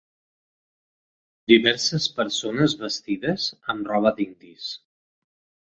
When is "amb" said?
3.75-3.95